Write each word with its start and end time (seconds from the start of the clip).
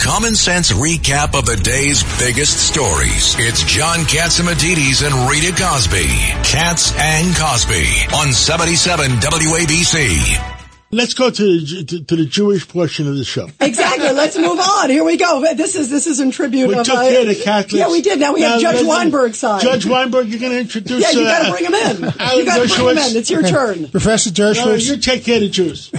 common 0.00 0.34
sense 0.34 0.72
recap 0.72 1.38
of 1.38 1.46
the 1.46 1.56
day's 1.56 2.02
biggest 2.18 2.68
stories. 2.68 3.34
It's 3.38 3.62
John 3.64 4.00
Catsimatidis 4.00 5.04
and 5.06 5.30
Rita 5.30 5.52
Cosby. 5.60 6.06
Cats 6.44 6.92
and 6.98 7.34
Cosby 7.36 7.86
on 8.14 8.32
77 8.32 9.10
WABC. 9.10 10.50
Let's 10.90 11.14
go 11.14 11.28
to, 11.28 11.84
to, 11.86 12.04
to 12.04 12.16
the 12.16 12.24
Jewish 12.24 12.68
portion 12.68 13.08
of 13.08 13.16
the 13.16 13.24
show. 13.24 13.48
Exactly. 13.60 14.12
Let's 14.12 14.36
move 14.38 14.60
on. 14.60 14.90
Here 14.90 15.02
we 15.02 15.16
go. 15.16 15.40
This 15.54 15.74
is 15.74 15.90
this 15.90 16.06
is 16.06 16.20
in 16.20 16.30
tribute 16.30 16.68
We 16.68 16.74
of 16.78 16.86
took 16.86 16.94
uh, 16.96 17.08
care 17.08 17.22
of 17.22 17.26
the 17.26 17.34
Catholics. 17.34 17.72
Yeah, 17.74 17.90
we 17.90 18.00
did. 18.00 18.20
Now 18.20 18.32
we 18.32 18.42
have 18.42 18.60
Judge 18.60 18.76
let- 18.76 18.86
Weinberg's 18.86 19.38
side. 19.38 19.60
Judge 19.60 19.86
Weinberg, 19.86 20.28
you're 20.28 20.38
going 20.38 20.52
to 20.52 20.60
introduce. 20.60 21.02
yeah, 21.02 21.10
you 21.18 21.24
got 21.26 21.40
to 21.42 21.48
uh, 21.48 21.50
bring 21.50 21.64
him 21.64 21.74
in. 21.74 22.04
Alan 22.20 22.38
You 22.38 22.44
got 22.44 22.62
to 22.62 22.68
bring 22.76 22.90
him 22.90 22.98
in. 22.98 23.16
It's 23.16 23.28
your 23.30 23.42
turn. 23.42 23.88
Professor 23.90 24.30
No, 24.30 24.52
Dershowitz. 24.52 24.88
you 24.88 24.96
take 24.98 25.24
care 25.24 25.36
of 25.36 25.40
the 25.40 25.48
Jews. 25.48 25.90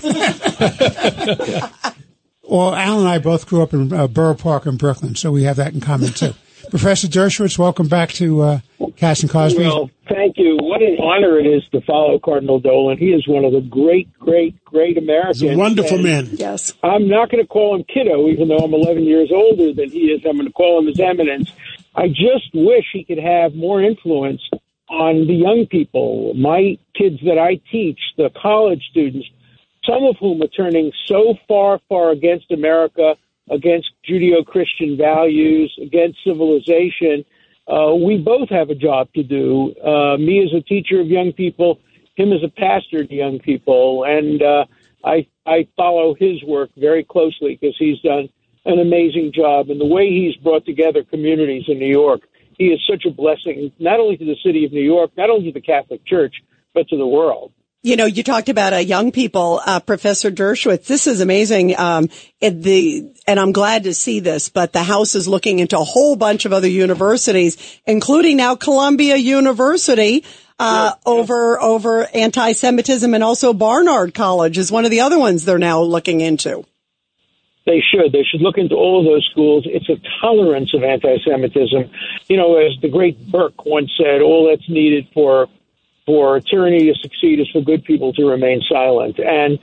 well, 2.49 2.75
Al 2.75 2.99
and 2.99 3.07
I 3.07 3.19
both 3.19 3.47
grew 3.47 3.61
up 3.61 3.73
in 3.73 3.91
uh, 3.91 4.07
Borough 4.07 4.35
Park 4.35 4.65
in 4.65 4.77
Brooklyn, 4.77 5.15
so 5.15 5.31
we 5.31 5.43
have 5.43 5.57
that 5.57 5.73
in 5.73 5.81
common 5.81 6.13
too. 6.13 6.33
Professor 6.69 7.07
Dershowitz, 7.07 7.57
welcome 7.57 7.87
back 7.87 8.09
to 8.13 8.41
uh, 8.41 8.59
Cats 8.95 9.21
and 9.21 9.29
Cosby. 9.29 9.63
Well, 9.63 9.91
thank 10.09 10.37
you. 10.37 10.57
What 10.59 10.81
an 10.81 10.97
honor 10.99 11.39
it 11.39 11.45
is 11.45 11.63
to 11.71 11.81
follow 11.81 12.17
Cardinal 12.19 12.59
Dolan. 12.59 12.97
He 12.97 13.09
is 13.09 13.27
one 13.27 13.45
of 13.45 13.53
the 13.53 13.61
great, 13.61 14.11
great, 14.17 14.63
great 14.65 14.97
Americans. 14.97 15.41
He's 15.41 15.51
a 15.51 15.57
wonderful 15.57 15.99
man. 15.99 16.29
Yes. 16.33 16.73
I'm 16.83 17.07
not 17.07 17.29
going 17.29 17.43
to 17.43 17.47
call 17.47 17.75
him 17.75 17.83
kiddo, 17.83 18.27
even 18.29 18.47
though 18.47 18.57
I'm 18.57 18.73
11 18.73 19.03
years 19.03 19.31
older 19.31 19.73
than 19.73 19.91
he 19.91 20.07
is. 20.07 20.21
I'm 20.25 20.37
going 20.37 20.47
to 20.47 20.53
call 20.53 20.79
him 20.79 20.87
his 20.87 20.99
eminence. 20.99 21.51
I 21.95 22.07
just 22.07 22.53
wish 22.53 22.85
he 22.91 23.03
could 23.03 23.19
have 23.19 23.53
more 23.53 23.81
influence 23.81 24.41
on 24.89 25.27
the 25.27 25.33
young 25.33 25.65
people, 25.69 26.33
my 26.35 26.77
kids 26.95 27.19
that 27.25 27.39
I 27.39 27.59
teach, 27.71 27.99
the 28.17 28.29
college 28.41 28.83
students, 28.91 29.27
some 29.85 30.03
of 30.03 30.15
whom 30.17 30.41
are 30.41 30.47
turning 30.47 30.91
so 31.05 31.35
far, 31.47 31.79
far 31.87 32.11
against 32.11 32.51
America, 32.51 33.15
against 33.49 33.91
Judeo 34.07 34.45
Christian 34.45 34.97
values, 34.97 35.77
against 35.81 36.19
civilization. 36.23 37.23
Uh, 37.67 37.95
we 37.95 38.17
both 38.17 38.49
have 38.49 38.69
a 38.69 38.75
job 38.75 39.09
to 39.13 39.23
do. 39.23 39.73
Uh, 39.83 40.17
me 40.17 40.43
as 40.43 40.53
a 40.53 40.61
teacher 40.61 40.99
of 40.99 41.07
young 41.07 41.31
people, 41.33 41.79
him 42.15 42.31
as 42.31 42.43
a 42.43 42.49
pastor 42.49 43.03
to 43.03 43.13
young 43.13 43.39
people, 43.39 44.03
and 44.03 44.41
uh, 44.41 44.65
I 45.03 45.27
I 45.45 45.67
follow 45.75 46.15
his 46.15 46.43
work 46.43 46.69
very 46.77 47.03
closely 47.03 47.57
because 47.59 47.75
he's 47.77 47.99
done 48.01 48.29
an 48.65 48.79
amazing 48.79 49.31
job. 49.33 49.69
And 49.69 49.79
the 49.79 49.85
way 49.85 50.09
he's 50.09 50.35
brought 50.37 50.65
together 50.65 51.03
communities 51.03 51.65
in 51.67 51.77
New 51.77 51.91
York, 51.91 52.21
he 52.57 52.65
is 52.65 52.79
such 52.89 53.05
a 53.05 53.11
blessing 53.11 53.71
not 53.79 53.99
only 53.99 54.17
to 54.17 54.25
the 54.25 54.37
city 54.43 54.65
of 54.65 54.71
New 54.71 54.83
York, 54.83 55.11
not 55.17 55.29
only 55.29 55.51
to 55.51 55.59
the 55.59 55.65
Catholic 55.65 56.05
Church, 56.05 56.35
but 56.73 56.87
to 56.89 56.97
the 56.97 57.07
world. 57.07 57.51
You 57.85 57.97
know, 57.97 58.07
you 58.07 58.23
talked 58.23 58.49
about 58.49 58.73
uh, 58.73 58.77
young 58.77 59.11
people, 59.11 59.61
uh, 59.63 59.79
Professor 59.79 60.31
Dershowitz. 60.31 60.87
This 60.87 61.05
is 61.05 61.21
amazing. 61.21 61.77
Um, 61.77 62.09
it, 62.41 62.63
the 62.63 63.13
and 63.27 63.39
I'm 63.39 63.51
glad 63.51 63.83
to 63.83 63.93
see 63.93 64.21
this. 64.21 64.49
But 64.49 64.73
the 64.73 64.81
House 64.81 65.13
is 65.13 65.27
looking 65.27 65.59
into 65.59 65.77
a 65.77 65.83
whole 65.83 66.15
bunch 66.15 66.45
of 66.45 66.51
other 66.51 66.67
universities, 66.67 67.79
including 67.85 68.37
now 68.37 68.55
Columbia 68.55 69.17
University, 69.17 70.23
uh, 70.57 70.93
over 71.05 71.61
over 71.61 72.07
anti-Semitism, 72.11 73.13
and 73.13 73.23
also 73.23 73.53
Barnard 73.53 74.15
College 74.15 74.57
is 74.57 74.71
one 74.71 74.85
of 74.85 74.89
the 74.89 75.01
other 75.01 75.19
ones 75.19 75.45
they're 75.45 75.59
now 75.59 75.83
looking 75.83 76.21
into. 76.21 76.65
They 77.67 77.83
should. 77.91 78.11
They 78.11 78.23
should 78.23 78.41
look 78.41 78.57
into 78.57 78.73
all 78.73 79.01
of 79.01 79.05
those 79.05 79.27
schools. 79.29 79.67
It's 79.67 79.89
a 79.89 80.01
tolerance 80.21 80.73
of 80.73 80.83
anti-Semitism. 80.83 81.91
You 82.29 82.37
know, 82.37 82.57
as 82.57 82.81
the 82.81 82.89
great 82.89 83.31
Burke 83.31 83.63
once 83.63 83.91
said, 83.95 84.23
all 84.23 84.49
that's 84.49 84.67
needed 84.67 85.07
for 85.13 85.49
for 86.05 86.39
tyranny 86.39 86.91
to 86.91 86.99
succeed 86.99 87.39
is 87.39 87.49
for 87.49 87.61
good 87.61 87.83
people 87.83 88.13
to 88.13 88.25
remain 88.25 88.61
silent. 88.69 89.19
And 89.19 89.59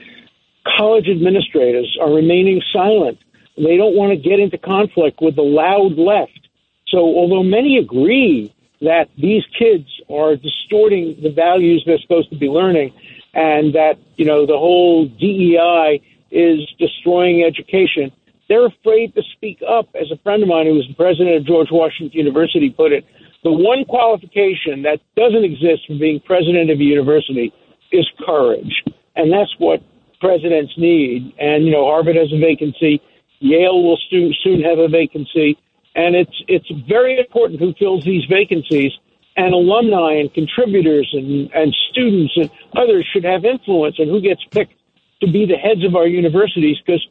college 0.77 1.07
administrators 1.07 1.97
are 2.01 2.11
remaining 2.11 2.61
silent. 2.71 3.19
They 3.57 3.77
don't 3.77 3.95
want 3.95 4.11
to 4.11 4.17
get 4.17 4.39
into 4.39 4.57
conflict 4.57 5.21
with 5.21 5.35
the 5.35 5.43
loud 5.43 5.97
left. 5.97 6.47
So, 6.87 6.99
although 6.99 7.43
many 7.43 7.77
agree 7.77 8.53
that 8.81 9.09
these 9.17 9.43
kids 9.57 9.87
are 10.09 10.35
distorting 10.35 11.17
the 11.21 11.29
values 11.29 11.83
they're 11.85 11.99
supposed 11.99 12.29
to 12.31 12.37
be 12.37 12.49
learning, 12.49 12.93
and 13.33 13.73
that 13.73 13.97
you 14.15 14.25
know 14.25 14.45
the 14.45 14.57
whole 14.57 15.05
DEI 15.05 16.01
is 16.31 16.59
destroying 16.77 17.43
education, 17.43 18.11
they're 18.49 18.65
afraid 18.65 19.15
to 19.15 19.23
speak 19.35 19.61
up. 19.67 19.87
As 19.95 20.11
a 20.11 20.17
friend 20.17 20.43
of 20.43 20.49
mine 20.49 20.65
who 20.65 20.73
was 20.73 20.87
the 20.87 20.95
president 20.95 21.37
of 21.37 21.45
George 21.45 21.69
Washington 21.71 22.17
University 22.17 22.69
put 22.69 22.91
it, 22.91 23.05
the 23.43 23.51
one 23.51 23.85
qualification 23.85 24.83
that 24.83 24.99
doesn't 25.15 25.43
exist 25.43 25.87
for 25.87 25.97
being 25.99 26.19
president 26.25 26.71
of 26.71 26.79
a 26.79 26.83
university 26.83 27.53
is 27.91 28.07
courage, 28.25 28.83
and 29.15 29.31
that's 29.31 29.53
what 29.59 29.81
presidents 30.19 30.73
need. 30.77 31.33
And 31.39 31.65
you 31.65 31.71
know, 31.71 31.85
Harvard 31.85 32.15
has 32.15 32.31
a 32.31 32.39
vacancy. 32.39 33.01
Yale 33.39 33.83
will 33.83 33.97
stu- 34.07 34.33
soon 34.43 34.61
have 34.61 34.79
a 34.79 34.87
vacancy, 34.87 35.57
and 35.95 36.15
it's 36.15 36.43
it's 36.47 36.69
very 36.87 37.19
important 37.19 37.59
who 37.59 37.73
fills 37.73 38.03
these 38.03 38.23
vacancies. 38.29 38.91
And 39.35 39.51
alumni 39.51 40.13
and 40.19 40.31
contributors 40.31 41.09
and, 41.11 41.51
and 41.55 41.75
students 41.89 42.33
and 42.35 42.51
others 42.77 43.03
should 43.11 43.23
have 43.23 43.45
influence 43.45 43.99
on 43.99 44.07
who 44.07 44.21
gets 44.21 44.43
picked 44.51 44.75
to 45.21 45.31
be 45.31 45.47
the 45.47 45.55
heads 45.55 45.83
of 45.83 45.95
our 45.95 46.05
universities 46.05 46.77
because 46.85 47.03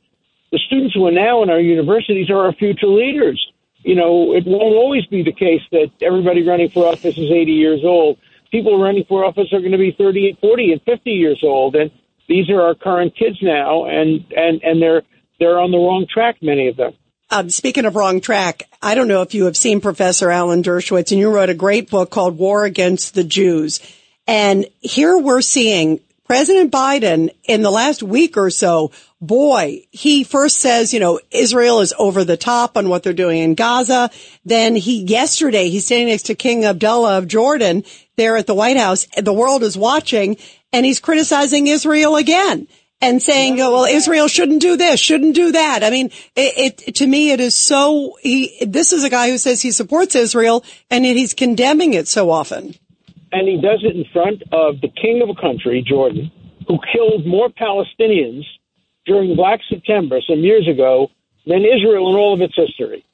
the 0.52 0.60
students 0.66 0.94
who 0.94 1.04
are 1.06 1.12
now 1.12 1.42
in 1.42 1.50
our 1.50 1.58
universities 1.58 2.30
are 2.30 2.46
our 2.46 2.52
future 2.52 2.86
leaders. 2.86 3.44
You 3.82 3.96
know, 3.96 4.34
it 4.34 4.44
won't 4.46 4.74
always 4.74 5.04
be 5.06 5.22
the 5.22 5.32
case 5.32 5.62
that 5.72 5.90
everybody 6.00 6.46
running 6.46 6.70
for 6.70 6.86
office 6.86 7.18
is 7.18 7.30
80 7.30 7.52
years 7.52 7.80
old. 7.84 8.18
People 8.50 8.80
running 8.80 9.04
for 9.08 9.24
office 9.24 9.52
are 9.52 9.60
going 9.60 9.72
to 9.72 9.78
be 9.78 9.92
30 9.92 10.30
and 10.30 10.38
40 10.38 10.72
and 10.72 10.82
50 10.82 11.10
years 11.10 11.40
old. 11.42 11.74
And 11.74 11.90
these 12.28 12.48
are 12.50 12.60
our 12.60 12.74
current 12.74 13.16
kids 13.16 13.38
now, 13.42 13.86
and, 13.86 14.24
and, 14.36 14.62
and 14.62 14.80
they're, 14.80 15.02
they're 15.40 15.58
on 15.58 15.70
the 15.70 15.78
wrong 15.78 16.06
track, 16.12 16.36
many 16.40 16.68
of 16.68 16.76
them. 16.76 16.92
Um, 17.30 17.48
speaking 17.48 17.86
of 17.86 17.96
wrong 17.96 18.20
track, 18.20 18.64
I 18.82 18.94
don't 18.94 19.08
know 19.08 19.22
if 19.22 19.32
you 19.32 19.46
have 19.46 19.56
seen 19.56 19.80
Professor 19.80 20.30
Alan 20.30 20.62
Dershowitz, 20.62 21.12
and 21.12 21.18
you 21.18 21.30
wrote 21.30 21.48
a 21.48 21.54
great 21.54 21.90
book 21.90 22.10
called 22.10 22.36
War 22.36 22.64
Against 22.64 23.14
the 23.14 23.24
Jews. 23.24 23.80
And 24.26 24.66
here 24.80 25.16
we're 25.16 25.40
seeing 25.40 26.00
President 26.24 26.70
Biden 26.70 27.30
in 27.44 27.62
the 27.62 27.70
last 27.70 28.02
week 28.02 28.36
or 28.36 28.50
so, 28.50 28.90
boy, 29.22 29.86
he 29.90 30.24
first 30.24 30.60
says, 30.60 30.92
you 30.92 31.00
know, 31.00 31.20
Israel 31.30 31.80
is 31.80 31.94
over 31.98 32.24
the 32.24 32.36
top 32.36 32.76
on 32.76 32.88
what 32.88 33.04
they're 33.04 33.12
doing 33.12 33.38
in 33.38 33.54
Gaza. 33.54 34.10
Then 34.44 34.76
he, 34.76 35.04
yesterday, 35.04 35.68
he's 35.70 35.86
standing 35.86 36.08
next 36.08 36.24
to 36.24 36.34
King 36.34 36.64
Abdullah 36.64 37.18
of 37.18 37.28
Jordan 37.28 37.84
there 38.16 38.36
at 38.36 38.46
the 38.46 38.54
White 38.54 38.76
House. 38.76 39.06
The 39.16 39.32
world 39.32 39.62
is 39.62 39.78
watching 39.78 40.36
and 40.72 40.84
he's 40.84 40.98
criticizing 40.98 41.68
Israel 41.68 42.16
again 42.16 42.66
and 43.00 43.22
saying, 43.22 43.60
oh, 43.60 43.72
well, 43.72 43.84
Israel 43.84 44.28
shouldn't 44.28 44.60
do 44.60 44.76
this, 44.76 45.00
shouldn't 45.00 45.34
do 45.34 45.52
that. 45.52 45.82
I 45.84 45.90
mean, 45.90 46.10
it, 46.36 46.82
it, 46.86 46.94
to 46.96 47.06
me, 47.06 47.30
it 47.30 47.40
is 47.40 47.54
so, 47.54 48.18
he, 48.20 48.64
this 48.66 48.92
is 48.92 49.04
a 49.04 49.10
guy 49.10 49.30
who 49.30 49.38
says 49.38 49.62
he 49.62 49.70
supports 49.70 50.14
Israel 50.14 50.64
and 50.90 51.06
yet 51.06 51.16
he's 51.16 51.32
condemning 51.32 51.94
it 51.94 52.08
so 52.08 52.30
often. 52.30 52.74
And 53.30 53.48
he 53.48 53.60
does 53.60 53.82
it 53.82 53.96
in 53.96 54.04
front 54.12 54.42
of 54.52 54.80
the 54.80 54.88
king 54.88 55.22
of 55.22 55.30
a 55.30 55.40
country, 55.40 55.82
Jordan, 55.86 56.30
who 56.66 56.78
killed 56.92 57.26
more 57.26 57.48
Palestinians 57.48 58.44
during 59.06 59.36
Black 59.36 59.60
September 59.68 60.20
some 60.28 60.40
years 60.40 60.68
ago 60.68 61.10
than 61.46 61.64
Israel 61.64 62.08
in 62.10 62.16
all 62.16 62.34
of 62.34 62.40
its 62.40 62.54
history. 62.54 63.04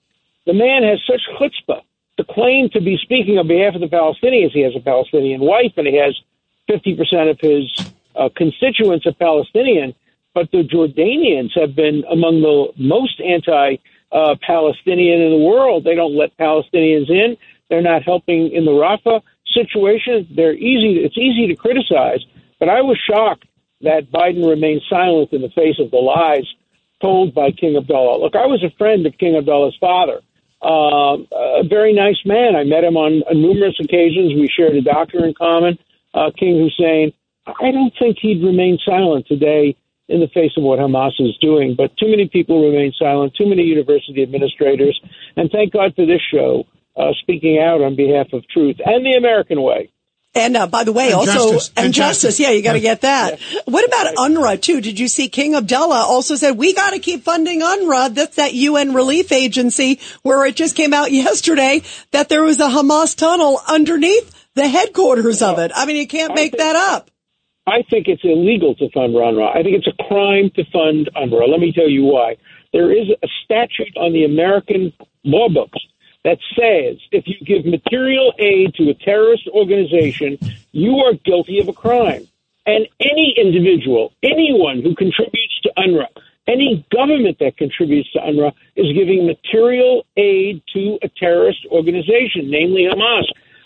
The 0.47 0.54
man 0.54 0.82
has 0.82 1.00
such 1.06 1.22
chutzpah 1.38 1.82
to 2.19 2.25
claim 2.25 2.69
to 2.71 2.81
be 2.81 2.99
speaking 2.99 3.38
on 3.38 3.47
behalf 3.47 3.75
of 3.75 3.81
the 3.81 3.88
Palestinians. 3.88 4.53
He 4.53 4.60
has 4.60 4.75
a 4.76 4.81
Palestinian 4.81 5.41
wife 5.41 5.72
and 5.76 5.87
he 5.87 5.97
has 5.97 6.19
50% 6.69 7.31
of 7.31 7.41
his 7.41 7.93
uh, 8.16 8.28
constituents 8.34 9.06
are 9.06 9.12
Palestinian, 9.12 9.94
but 10.34 10.50
the 10.50 10.62
Jordanians 10.62 11.59
have 11.59 11.75
been 11.75 12.05
among 12.10 12.43
the 12.43 12.72
most 12.76 13.20
anti 13.20 13.76
uh, 14.10 14.34
Palestinian 14.43 15.20
in 15.20 15.31
the 15.31 15.47
world. 15.47 15.84
They 15.84 15.94
don't 15.94 16.16
let 16.16 16.37
Palestinians 16.37 17.09
in. 17.09 17.37
They're 17.69 17.82
not 17.82 18.03
helping 18.03 18.50
in 18.53 18.65
the 18.65 18.72
Rafah 18.72 19.22
situation. 19.47 20.26
They're 20.34 20.55
easy. 20.55 21.05
It's 21.05 21.19
easy 21.19 21.47
to 21.49 21.55
criticize, 21.55 22.25
but 22.59 22.69
I 22.69 22.81
was 22.81 22.99
shocked 22.99 23.44
that 23.82 24.10
Biden 24.12 24.48
remained 24.48 24.82
silent 24.88 25.32
in 25.32 25.42
the 25.42 25.50
face 25.50 25.78
of 25.78 25.90
the 25.90 25.98
lies 25.98 26.46
told 27.00 27.34
by 27.34 27.50
King 27.50 27.76
Abdullah. 27.76 28.18
Look, 28.18 28.34
I 28.34 28.46
was 28.46 28.62
a 28.64 28.76
friend 28.76 29.06
of 29.06 29.16
King 29.19 29.36
Abdullah's 29.36 29.76
father, 29.80 30.20
uh, 30.62 31.16
a 31.60 31.64
very 31.69 31.92
nice 31.92 32.19
man. 32.25 32.56
I 32.56 32.64
met 32.64 32.82
him 32.82 32.96
on 32.96 33.22
numerous 33.32 33.76
occasions. 33.80 34.34
We 34.34 34.48
shared 34.48 34.75
a 34.75 34.82
doctor 34.82 35.25
in 35.25 35.34
common, 35.34 35.78
uh, 36.14 36.30
King 36.36 36.58
Hussein. 36.58 37.12
I 37.46 37.70
don't 37.70 37.94
think 37.98 38.19
he'd 38.20 38.42
remain 38.42 38.78
silent 38.84 39.26
today 39.26 39.76
in 40.08 40.20
the 40.20 40.28
face 40.28 40.52
of 40.56 40.64
what 40.64 40.78
Hamas 40.78 41.12
is 41.20 41.36
doing, 41.40 41.74
but 41.76 41.96
too 41.98 42.08
many 42.08 42.28
people 42.28 42.66
remain 42.66 42.92
silent, 42.98 43.34
too 43.34 43.46
many 43.46 43.62
university 43.62 44.22
administrators, 44.22 44.98
and 45.36 45.50
thank 45.50 45.72
God 45.72 45.94
for 45.94 46.06
this 46.06 46.20
show 46.32 46.66
uh, 46.96 47.12
speaking 47.20 47.58
out 47.58 47.82
on 47.82 47.94
behalf 47.94 48.26
of 48.32 48.46
truth 48.48 48.76
and 48.84 49.04
the 49.04 49.12
American 49.12 49.62
way. 49.62 49.90
And 50.34 50.56
uh, 50.56 50.66
by 50.66 50.84
the 50.84 50.92
way, 50.92 51.06
And 51.06 51.14
also 51.14 51.32
justice. 51.52 51.69
and, 51.76 51.84
And 51.86 51.94
justice. 51.94 52.22
justice. 52.22 52.40
Yeah, 52.40 52.50
you 52.50 52.62
got 52.62 52.75
to 52.75 52.80
get 52.80 53.00
that. 53.00 53.40
What 53.64 53.84
about 53.86 54.14
UNRWA 54.16 54.60
too? 54.60 54.80
Did 54.80 55.00
you 55.00 55.08
see 55.08 55.28
King 55.28 55.54
Abdullah 55.54 56.04
also 56.06 56.36
said 56.36 56.52
we 56.58 56.75
got 56.75 56.90
to 56.90 56.98
keep 56.98 57.22
funding 57.25 57.60
UNRWA? 57.60 58.14
That's 58.14 58.36
that 58.36 58.52
UN 58.54 58.94
relief 58.94 59.32
agency 59.32 60.00
where 60.22 60.44
it 60.46 60.54
just 60.54 60.76
came 60.76 60.92
out 60.94 61.10
yesterday 61.25 61.82
that 62.12 62.28
there 62.28 62.42
was 62.42 62.60
a 62.60 62.69
Hamas 62.69 63.16
tunnel 63.16 63.60
underneath 63.66 64.34
the 64.54 64.69
headquarters 64.69 65.40
of 65.42 65.58
it. 65.58 65.72
I 65.75 65.86
mean, 65.86 65.96
you 65.96 66.06
can't 66.06 66.34
make 66.34 66.56
that 66.56 66.76
up. 66.76 67.10
I 67.66 67.82
think 67.90 68.06
it's 68.08 68.22
illegal 68.24 68.74
to 68.76 68.88
fund 68.90 69.14
UNRWA. 69.14 69.54
I 69.56 69.62
think 69.62 69.76
it's 69.76 69.86
a 69.88 70.02
crime 70.08 70.50
to 70.56 70.64
fund 70.72 71.10
UNRWA. 71.16 71.48
Let 71.48 71.60
me 71.60 71.72
tell 71.72 71.88
you 71.88 72.04
why. 72.04 72.36
there 72.72 72.92
is 72.92 73.08
a 73.22 73.28
statute 73.44 73.96
on 73.96 74.12
the 74.12 74.24
American 74.24 74.92
law 75.24 75.48
books 75.48 75.78
that 76.25 76.38
says 76.56 76.99
if 77.12 77.25
you 77.26 77.37
give 77.44 77.65
material 77.65 78.32
aid 78.38 78.75
to 78.75 78.91
a 78.91 78.94
terrorist 78.94 79.49
organization, 79.49 80.38
you 80.73 80.99
are 80.99 81.15
guilty 81.25 81.61
of 81.61 81.69
a 81.69 81.73
crime. 81.73 82.26
And 82.67 82.87
any 83.00 83.35
individual, 83.37 84.12
anyone 84.23 84.82
who 84.82 84.94
contributes 84.94 85.61
to 85.62 85.73
UNRWA, 85.79 86.06
any 86.47 86.85
government 86.91 87.38
that 87.41 87.56
contributes 87.56 88.11
to 88.12 88.19
UNRWA 88.19 88.53
is 88.76 88.93
giving 88.94 89.26
material 89.26 90.05
aid 90.17 90.62
to 90.75 90.99
a 91.03 91.09
terrorist 91.09 91.67
organization, 91.70 92.50
namely 92.50 92.87
Hamas, 92.91 93.25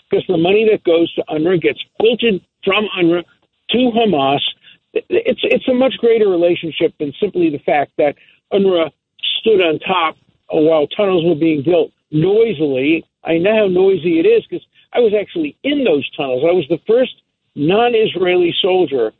because 0.09 0.25
the 0.27 0.37
money 0.37 0.69
that 0.71 0.83
goes 0.83 1.13
to 1.15 1.23
UNRWA 1.29 1.61
gets 1.61 1.79
filtered 1.99 2.41
from 2.63 2.87
UNRWA 2.97 3.23
to 3.71 3.77
Hamas. 3.77 4.41
It's 4.93 5.41
it's 5.43 5.67
a 5.67 5.73
much 5.73 5.95
greater 5.97 6.29
relationship 6.29 6.93
than 6.99 7.13
simply 7.19 7.49
the 7.49 7.59
fact 7.59 7.93
that 7.97 8.15
UNRWA 8.53 8.91
stood 9.39 9.59
on 9.59 9.79
top 9.79 10.15
while 10.49 10.87
tunnels 10.87 11.25
were 11.25 11.35
being 11.35 11.63
built 11.63 11.91
noisily. 12.13 13.05
I 13.23 13.37
know 13.37 13.55
how 13.55 13.67
noisy 13.67 14.19
it 14.19 14.25
is 14.25 14.45
because 14.45 14.65
I 14.93 14.99
was 14.99 15.13
actually 15.19 15.57
in 15.63 15.83
those 15.83 16.09
tunnels. 16.15 16.43
I 16.47 16.53
was 16.53 16.65
the 16.69 16.79
first 16.87 17.21
non-Israeli 17.55 18.53
soldier 18.61 19.11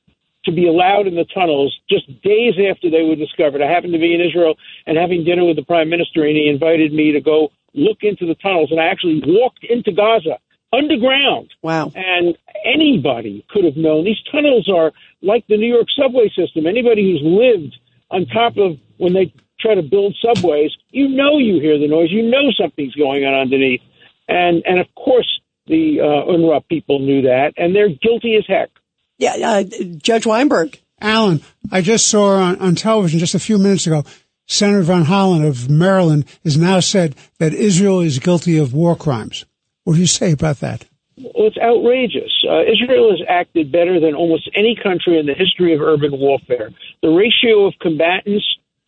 to 0.45 0.51
be 0.51 0.68
allowed 0.68 1.07
in 1.07 1.16
the 1.16 1.25
tunnels 1.25 1.78
just 1.90 2.07
days 2.22 2.56
after 2.69 2.90
they 2.90 3.04
were 3.04 3.16
discovered. 3.16 3.62
I 3.62 3.72
happened 3.72 3.94
to 3.94 4.00
be 4.00 4.13
in 4.13 4.22
Israel 4.22 4.56
and 4.86 4.98
having 4.98 5.24
dinner 5.24 5.45
with 5.45 5.56
the 5.56 5.63
prime 5.63 5.90
minister, 5.90 6.24
and 6.25 6.36
he 6.36 6.50
invited 6.50 6.94
me 6.94 7.12
to 7.13 7.22
go 7.22 7.50
look 7.74 8.00
into 8.01 8.25
the 8.25 8.36
tunnels. 8.36 8.69
And 8.72 8.80
I 8.80 8.88
actually 8.88 9.22
walked 9.25 9.63
into 9.63 9.92
Gaza 9.92 10.38
underground. 10.74 11.50
Wow. 11.62 11.92
And 11.96 12.38
anybody 12.66 13.46
could 13.50 13.63
have 13.63 13.78
known. 13.78 14.04
These 14.04 14.22
tunnels 14.31 14.69
are 14.69 14.92
like 15.22 15.46
the 15.48 15.57
New 15.57 15.74
York 15.74 15.88
subway 15.96 16.30
system. 16.36 16.68
Anybody 16.68 17.04
who's 17.04 17.22
lived 17.24 17.78
on 18.12 18.25
top 18.25 18.57
of 18.57 18.78
when 18.98 19.13
they 19.13 19.34
try 19.63 19.75
to 19.75 19.81
build 19.81 20.15
subways, 20.21 20.71
you 20.89 21.07
know 21.07 21.38
you 21.39 21.60
hear 21.60 21.80
the 21.80 21.88
noise. 21.88 22.12
You 22.12 22.30
know 22.30 22.51
something's 22.60 22.95
going 22.95 23.25
on 23.25 23.33
underneath. 23.33 23.81
And 24.27 24.63
and 24.65 24.80
of 24.80 24.88
course 24.95 25.39
the 25.68 26.01
uh, 26.01 26.31
UNRWA 26.31 26.68
people 26.68 27.00
knew 27.00 27.21
that, 27.24 27.54
and 27.57 27.75
they're 27.75 27.89
guilty 27.89 28.36
as 28.36 28.45
heck. 28.48 28.69
Yeah, 29.18 29.36
uh, 29.36 29.63
Judge 29.98 30.25
Weinberg. 30.25 30.80
Alan, 31.01 31.42
I 31.71 31.81
just 31.81 32.07
saw 32.07 32.36
on, 32.36 32.60
on 32.60 32.75
television 32.75 33.19
just 33.19 33.36
a 33.36 33.39
few 33.39 33.57
minutes 33.57 33.88
ago, 33.88 34.04
Senator 34.48 34.83
Van 34.83 35.06
Hollen 35.06 35.48
of 35.48 35.69
Maryland 35.69 36.25
has 36.44 36.57
now 36.57 36.80
said 36.80 37.15
that 37.39 37.54
Israel 37.54 38.01
is 38.01 38.19
guilty 38.19 38.57
of 38.57 38.74
war 38.74 38.95
crimes. 38.95 39.45
What 39.83 39.95
do 39.95 40.00
you 40.00 40.07
say 40.07 40.31
about 40.31 40.60
that? 40.60 40.86
Well, 41.18 41.48
it's 41.48 41.57
outrageous. 41.57 42.31
Uh, 42.50 42.63
Israel 42.63 43.12
has 43.12 43.21
acted 43.30 43.71
better 43.71 44.00
than 44.00 44.15
almost 44.15 44.50
any 44.56 44.75
country 44.81 45.19
in 45.19 45.25
the 45.25 45.33
history 45.33 45.74
of 45.74 45.81
urban 45.81 46.12
warfare. 46.19 46.71
The 47.01 47.10
ratio 47.10 47.68
of 47.68 47.74
combatants 47.80 48.45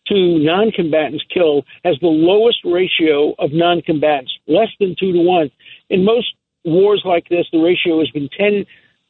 to 0.08 0.38
non-combatants 0.38 1.24
killed 1.32 1.64
has 1.84 1.96
the 2.00 2.08
lowest 2.08 2.58
ratio 2.64 3.34
of 3.38 3.52
non-combatants, 3.52 4.32
less 4.46 4.68
than 4.80 4.96
two 4.98 5.12
to 5.12 5.20
one. 5.20 5.50
In 5.90 6.04
most 6.04 6.34
wars 6.64 7.02
like 7.04 7.28
this, 7.28 7.46
the 7.52 7.58
ratio 7.58 7.98
has 8.00 8.10
been 8.10 8.28
10, 8.36 8.66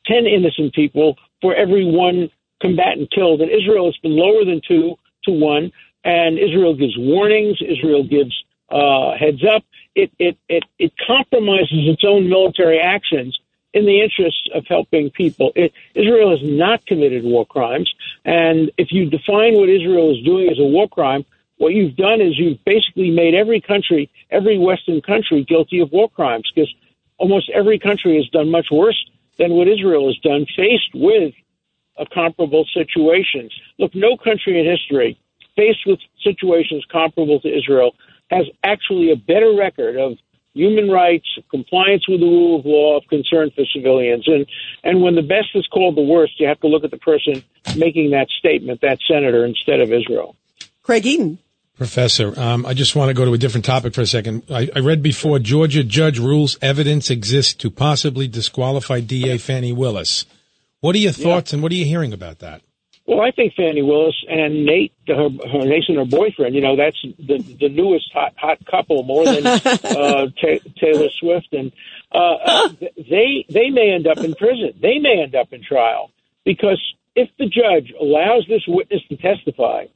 10 0.07 0.27
innocent 0.27 0.75
people 0.75 1.17
for 1.41 1.55
every 1.55 1.85
one 1.85 2.31
combatant 2.61 3.11
killed. 3.11 3.41
In 3.41 3.51
Israel, 3.51 3.89
it's 3.89 3.99
been 3.99 4.17
lower 4.17 4.45
than 4.45 4.61
two 4.67 4.97
to 5.25 5.33
one. 5.33 5.73
And 6.05 6.39
Israel 6.39 6.75
gives 6.75 6.97
warnings. 6.97 7.59
Israel 7.61 8.05
gives 8.05 8.33
uh, 8.71 9.17
heads 9.19 9.45
up. 9.45 9.65
It, 9.95 10.11
it, 10.19 10.37
it, 10.49 10.65
it 10.79 10.93
compromises 11.07 11.89
its 11.89 12.03
own 12.07 12.29
military 12.29 12.79
actions 12.79 13.39
in 13.77 13.85
the 13.85 14.01
interests 14.01 14.49
of 14.55 14.65
helping 14.67 15.11
people. 15.11 15.53
It, 15.55 15.73
Israel 15.95 16.31
has 16.31 16.41
not 16.43 16.87
committed 16.87 17.25
war 17.25 17.45
crimes. 17.45 17.93
And 18.25 18.71
if 18.79 18.89
you 18.91 19.11
define 19.11 19.55
what 19.55 19.69
Israel 19.69 20.11
is 20.13 20.25
doing 20.25 20.49
as 20.49 20.59
a 20.59 20.65
war 20.65 20.89
crime, 20.89 21.27
what 21.59 21.75
you've 21.75 21.95
done 21.97 22.23
is 22.23 22.39
you've 22.39 22.65
basically 22.65 23.11
made 23.11 23.35
every 23.35 23.61
country, 23.61 24.11
every 24.31 24.59
Western 24.59 25.03
country, 25.03 25.45
guilty 25.45 25.81
of 25.81 25.93
war 25.93 26.09
crimes 26.09 26.51
because 26.55 26.73
almost 27.19 27.51
every 27.51 27.79
country 27.79 28.17
has 28.17 28.27
done 28.31 28.51
much 28.51 28.69
worse 28.71 28.99
than 29.37 29.53
what 29.53 29.69
Israel 29.69 30.07
has 30.07 30.19
done, 30.19 30.47
faced 30.57 30.93
with 30.95 31.35
a 31.99 32.07
comparable 32.07 32.65
situation. 32.73 33.51
Look, 33.79 33.95
no 33.95 34.17
country 34.17 34.59
in 34.59 34.65
history 34.65 35.19
faced 35.55 35.87
with 35.87 35.99
situations 36.23 36.85
comparable 36.91 37.41
to 37.41 37.49
Israel 37.49 37.95
has 38.31 38.47
actually 38.65 39.11
a 39.11 39.17
better 39.17 39.55
record 39.55 39.97
of 39.97 40.19
human 40.57 40.91
rights, 40.91 41.27
compliance 41.51 42.09
with 42.09 42.21
the 42.21 42.27
rule 42.27 42.59
of 42.59 42.67
law, 42.67 42.97
of 42.97 43.05
concern 43.09 43.51
for 43.55 43.65
civilians. 43.75 44.27
And 44.27 44.47
and 44.83 45.03
when 45.03 45.15
the 45.15 45.23
best 45.23 45.49
is 45.55 45.67
called 45.67 45.97
the 45.97 46.03
worst, 46.03 46.41
you 46.41 46.49
have 46.49 46.61
to 46.61 46.67
look 46.67 46.85
at 46.85 46.91
the 46.91 46.99
person 46.99 47.45
making 47.77 48.11
that 48.11 48.29
statement, 48.39 48.81
that 48.81 48.99
senator, 49.09 49.45
instead 49.45 49.81
of 49.81 49.93
Israel. 49.93 50.37
Craig 50.83 51.07
Eaton. 51.07 51.39
Professor, 51.77 52.33
um, 52.41 52.65
I 52.65 52.73
just 52.73 52.97
want 52.97 53.11
to 53.11 53.15
go 53.15 53.27
to 53.27 53.35
a 53.35 53.39
different 53.39 53.67
topic 53.67 53.93
for 53.93 54.01
a 54.01 54.07
second. 54.07 54.45
I, 54.51 54.71
I, 54.75 54.79
read 54.79 55.03
before 55.03 55.39
Georgia 55.39 55.85
judge 55.85 56.19
rules 56.19 56.57
evidence 56.63 57.11
exists 57.11 57.53
to 57.53 57.71
possibly 57.71 58.27
disqualify 58.27 59.01
DA 59.01 59.37
Fani 59.37 59.75
Willis. 59.75 60.25
What 60.81 60.95
are 60.95 61.01
your 61.01 61.13
thoughts 61.13 61.53
yeah. 61.53 61.57
and 61.57 61.63
what 61.63 61.73
are 61.73 61.75
you 61.75 61.85
hearing 61.85 62.15
about 62.15 62.39
that? 62.39 62.63
Well, 63.07 63.21
I 63.21 63.31
think 63.31 63.55
Fani 63.55 63.83
Willis 63.83 64.17
and 64.29 64.67
Nate, 64.67 64.93
her, 65.07 65.15
her 65.15 65.65
Nathan, 65.65 65.95
her 65.95 66.05
boyfriend, 66.05 66.57
you 66.57 66.61
know, 66.61 66.75
that's 66.77 67.01
the 67.19 67.39
the 67.39 67.69
newest 67.69 68.11
hot 68.13 68.35
hot 68.37 68.59
couple 68.67 69.05
more 69.05 69.25
than 69.25 69.47
uh, 69.47 70.27
Taylor 70.81 71.09
Swift, 71.21 71.53
and 71.53 71.71
uh, 72.13 72.35
uh, 72.45 72.69
they 72.97 73.47
they 73.49 73.71
may 73.71 73.93
end 73.95 74.09
up 74.09 74.19
in 74.19 74.35
prison. 74.35 74.73
They 74.83 74.99
may 74.99 75.23
end 75.23 75.37
up 75.37 75.53
in 75.53 75.63
trial 75.63 76.11
because 76.45 76.83
if 77.15 77.31
the 77.39 77.47
judge 77.47 77.93
allows 77.99 78.45
this 78.49 78.63
witness 78.67 79.03
to 79.09 79.17
testify, 79.17 79.87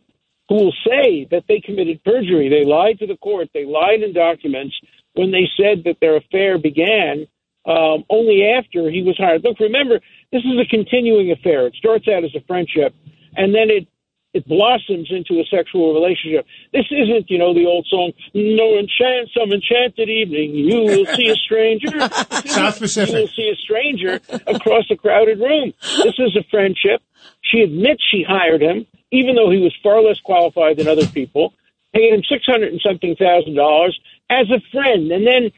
who 0.51 0.57
will 0.57 0.75
say 0.85 1.27
that 1.31 1.45
they 1.49 1.61
committed 1.61 2.03
perjury. 2.05 2.49
They 2.49 2.65
lied 2.65 2.99
to 2.99 3.07
the 3.07 3.17
court. 3.17 3.51
They 3.55 3.65
lied 3.65 4.03
in 4.03 4.13
documents 4.13 4.75
when 5.15 5.31
they 5.31 5.49
said 5.57 5.85
that 5.85 5.99
their 6.01 6.17
affair 6.17 6.59
began 6.59 7.29
um, 7.67 8.05
only 8.09 8.45
after 8.45 8.91
he 8.91 9.03
was 9.03 9.17
hired. 9.19 9.45
Look, 9.45 9.61
remember, 9.61 10.01
this 10.33 10.43
is 10.45 10.59
a 10.61 10.69
continuing 10.69 11.31
affair. 11.31 11.67
It 11.67 11.75
starts 11.75 12.07
out 12.09 12.25
as 12.25 12.35
a 12.35 12.41
friendship, 12.47 12.95
and 13.37 13.55
then 13.55 13.71
it 13.71 13.89
it 14.33 14.47
blossoms 14.47 15.09
into 15.11 15.41
a 15.41 15.45
sexual 15.51 15.93
relationship. 15.93 16.47
This 16.73 16.87
isn't, 16.89 17.29
you 17.29 17.37
know, 17.37 17.53
the 17.53 17.67
old 17.67 17.85
song, 17.91 18.13
No 18.33 18.79
enchant, 18.79 19.29
some 19.37 19.51
enchanted 19.51 20.09
evening, 20.09 20.55
you 20.55 20.83
will 20.83 21.07
see 21.17 21.31
a 21.31 21.35
stranger. 21.35 21.99
South 22.47 22.79
Pacific. 22.79 23.13
You 23.13 23.21
will 23.23 23.27
see 23.27 23.51
a 23.51 23.57
stranger 23.57 24.21
across 24.47 24.85
a 24.89 24.95
crowded 24.95 25.41
room. 25.41 25.73
This 26.05 26.15
is 26.21 26.37
a 26.37 26.45
friendship. 26.49 27.03
She 27.43 27.63
admits 27.63 28.05
she 28.09 28.23
hired 28.23 28.63
him 28.63 28.87
even 29.11 29.35
though 29.35 29.51
he 29.51 29.59
was 29.59 29.75
far 29.83 30.03
less 30.03 30.19
qualified 30.21 30.77
than 30.77 30.89
other 30.89 31.07
people, 31.07 31.55
paid 31.93 32.15
him 32.15 32.23
six 32.29 32.45
hundred 32.47 32.73
and 32.73 32.81
something 32.85 33.17
thousand 33.17 33.55
dollars 33.55 33.99
as 34.31 34.47
a 34.51 34.61
friend, 34.73 35.11
and 35.11 35.27
then, 35.27 35.51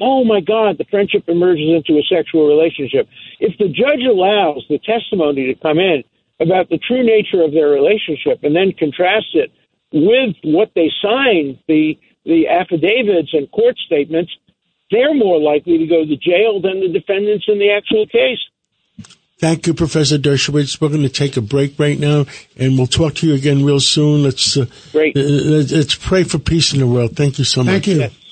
oh 0.00 0.24
my 0.24 0.40
God, 0.40 0.78
the 0.78 0.84
friendship 0.84 1.24
emerges 1.28 1.68
into 1.68 1.98
a 1.98 2.02
sexual 2.02 2.46
relationship. 2.46 3.08
If 3.40 3.58
the 3.58 3.68
judge 3.68 4.04
allows 4.08 4.64
the 4.68 4.78
testimony 4.78 5.52
to 5.52 5.54
come 5.60 5.78
in 5.78 6.04
about 6.40 6.68
the 6.68 6.78
true 6.78 7.02
nature 7.02 7.42
of 7.42 7.52
their 7.52 7.68
relationship, 7.68 8.44
and 8.44 8.54
then 8.54 8.72
contrasts 8.72 9.34
it 9.34 9.50
with 9.92 10.36
what 10.44 10.70
they 10.74 10.90
signed, 11.02 11.58
the 11.66 11.98
the 12.24 12.46
affidavits 12.46 13.32
and 13.32 13.50
court 13.50 13.76
statements, 13.78 14.30
they're 14.90 15.14
more 15.14 15.40
likely 15.40 15.78
to 15.78 15.86
go 15.86 16.04
to 16.04 16.16
jail 16.16 16.60
than 16.60 16.80
the 16.80 16.88
defendants 16.88 17.46
in 17.48 17.58
the 17.58 17.70
actual 17.70 18.06
case. 18.06 18.38
Thank 19.38 19.66
you, 19.66 19.72
Professor 19.72 20.18
Dershowitz. 20.18 20.80
We're 20.80 20.88
going 20.88 21.02
to 21.02 21.08
take 21.08 21.36
a 21.36 21.40
break 21.40 21.78
right 21.78 21.98
now, 21.98 22.26
and 22.56 22.76
we'll 22.76 22.88
talk 22.88 23.14
to 23.16 23.26
you 23.28 23.34
again 23.34 23.64
real 23.64 23.78
soon. 23.78 24.24
Let's 24.24 24.56
uh, 24.56 24.66
Great. 24.90 25.16
Uh, 25.16 25.20
let's 25.20 25.94
pray 25.94 26.24
for 26.24 26.38
peace 26.38 26.72
in 26.72 26.80
the 26.80 26.86
world. 26.86 27.16
Thank 27.16 27.38
you 27.38 27.44
so 27.44 27.62
much. 27.62 27.84
Thank 27.84 27.86
you. 27.86 27.98
Yes. 28.00 28.27